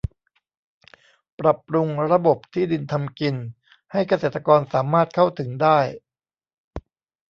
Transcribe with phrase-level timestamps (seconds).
[1.39, 3.35] ปรับปรุงระบบที่ดินทำกิน
[3.91, 5.79] ให้เกษตรกรสามารถเข้าถึงได้